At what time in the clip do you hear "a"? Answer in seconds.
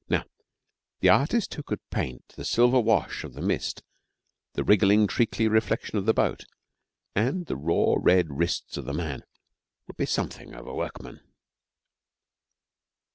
10.65-10.73